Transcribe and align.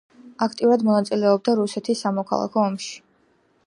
აქტიურად 0.45 0.85
მონაწილეობდა 0.87 1.57
რუსეთის 1.61 2.05
სამოქალაქო 2.07 2.67
ომში. 2.69 2.95